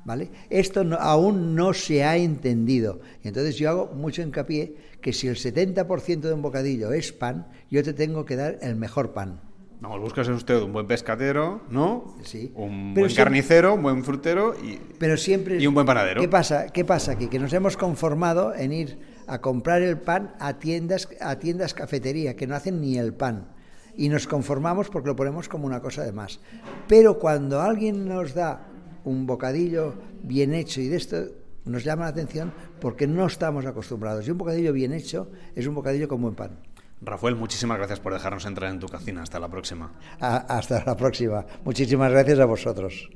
¿Vale? 0.04 0.30
Esto 0.50 0.82
aún 1.00 1.56
no 1.56 1.72
se 1.72 2.04
ha 2.04 2.16
entendido. 2.16 3.00
Y 3.24 3.28
entonces 3.28 3.56
yo 3.56 3.70
hago 3.70 3.86
mucho 3.92 4.22
hincapié 4.22 4.76
que 5.00 5.12
si 5.12 5.26
el 5.26 5.36
70% 5.36 6.20
de 6.20 6.32
un 6.32 6.42
bocadillo 6.42 6.92
es 6.92 7.10
pan, 7.10 7.48
yo 7.70 7.82
te 7.82 7.94
tengo 7.94 8.24
que 8.24 8.36
dar 8.36 8.58
el 8.60 8.76
mejor 8.76 9.14
pan. 9.14 9.40
Vamos, 9.80 10.00
buscas 10.00 10.28
usted 10.28 10.60
un 10.60 10.74
buen 10.74 10.86
pescadero, 10.86 11.62
¿no? 11.70 12.16
Sí. 12.22 12.52
Un 12.54 12.94
buen 12.94 13.12
carnicero, 13.14 13.74
un 13.74 13.82
buen 13.82 14.04
frutero 14.04 14.54
y, 14.62 14.78
pero 14.98 15.16
siempre, 15.16 15.58
y 15.58 15.66
un 15.66 15.74
buen 15.74 15.86
panadero. 15.86 16.20
¿Qué 16.20 16.28
pasa? 16.28 16.66
¿Qué 16.68 16.84
pasa 16.84 17.12
aquí? 17.12 17.28
Que 17.28 17.38
nos 17.38 17.52
hemos 17.52 17.76
conformado 17.76 18.54
en 18.54 18.72
ir 18.72 18.98
a 19.26 19.40
comprar 19.40 19.82
el 19.82 19.98
pan 19.98 20.34
a 20.38 20.58
tiendas, 20.58 21.08
a 21.20 21.38
tiendas 21.38 21.74
cafetería, 21.74 22.36
que 22.36 22.46
no 22.46 22.54
hacen 22.54 22.80
ni 22.80 22.98
el 22.98 23.14
pan 23.14 23.55
y 23.96 24.08
nos 24.08 24.26
conformamos 24.26 24.88
porque 24.88 25.08
lo 25.08 25.16
ponemos 25.16 25.48
como 25.48 25.66
una 25.66 25.80
cosa 25.80 26.04
de 26.04 26.12
más. 26.12 26.40
Pero 26.88 27.18
cuando 27.18 27.60
alguien 27.60 28.06
nos 28.06 28.34
da 28.34 28.66
un 29.04 29.26
bocadillo 29.26 29.94
bien 30.22 30.54
hecho 30.54 30.80
y 30.80 30.88
de 30.88 30.96
esto 30.96 31.16
nos 31.64 31.84
llama 31.84 32.04
la 32.04 32.10
atención 32.10 32.52
porque 32.80 33.06
no 33.06 33.26
estamos 33.26 33.66
acostumbrados. 33.66 34.26
Y 34.26 34.30
un 34.30 34.38
bocadillo 34.38 34.72
bien 34.72 34.92
hecho 34.92 35.30
es 35.54 35.66
un 35.66 35.74
bocadillo 35.74 36.08
con 36.08 36.20
buen 36.22 36.34
pan. 36.34 36.58
Rafael, 37.00 37.36
muchísimas 37.36 37.76
gracias 37.78 38.00
por 38.00 38.12
dejarnos 38.12 38.46
entrar 38.46 38.70
en 38.70 38.80
tu 38.80 38.88
cocina. 38.88 39.22
Hasta 39.22 39.38
la 39.38 39.48
próxima. 39.48 39.92
hasta 40.18 40.82
la 40.84 40.96
próxima. 40.96 41.44
Muchísimas 41.64 42.10
gracias 42.10 42.38
a 42.38 42.46
vosotros. 42.46 43.10